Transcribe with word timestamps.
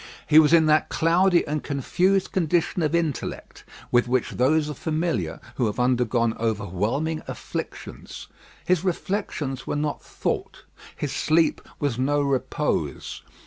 He 0.25 0.39
was 0.39 0.51
in 0.51 0.65
that 0.65 0.89
cloudy 0.89 1.45
and 1.45 1.63
confused 1.63 2.31
condition 2.31 2.81
of 2.81 2.95
intellect 2.95 3.63
with 3.91 4.07
which 4.07 4.31
those 4.31 4.67
are 4.67 4.73
familiar 4.73 5.39
who 5.57 5.67
have 5.67 5.79
undergone 5.79 6.35
overwhelming 6.39 7.21
afflictions. 7.27 8.25
His 8.65 8.83
reflections 8.83 9.67
were 9.67 9.75
not 9.75 10.01
thought, 10.01 10.63
his 10.95 11.11
sleep 11.11 11.61
was 11.77 11.99
no 11.99 12.19
repose. 12.19 13.21